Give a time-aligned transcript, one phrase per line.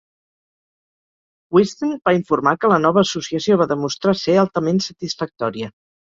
[1.57, 5.69] "Wisden" va informar que la nova associació "va demostrar ser altament satisfactòria".